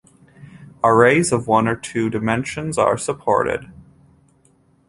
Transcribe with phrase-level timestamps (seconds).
[0.83, 3.71] Arrays of one or two dimensions are supported.